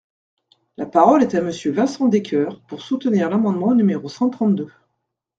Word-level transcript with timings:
La 0.77 0.87
parole 0.87 1.21
est 1.21 1.35
à 1.35 1.41
Monsieur 1.43 1.71
Vincent 1.71 2.07
Descoeur, 2.07 2.59
pour 2.63 2.81
soutenir 2.81 3.29
l’amendement 3.29 3.75
numéro 3.75 4.09
cent 4.09 4.31
trente-deux. 4.31 4.71